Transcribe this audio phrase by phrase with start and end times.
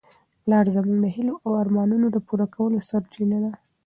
[0.43, 3.51] پلار زموږ د هیلو او ارمانونو د پوره کولو سرچینه ده.